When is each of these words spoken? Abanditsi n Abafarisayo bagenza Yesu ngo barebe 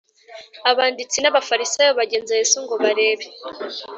Abanditsi 0.71 1.17
n 1.19 1.25
Abafarisayo 1.31 1.91
bagenza 1.99 2.33
Yesu 2.39 2.57
ngo 2.63 2.75
barebe 2.83 3.25